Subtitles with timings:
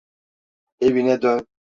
[0.79, 1.47] Evine dön.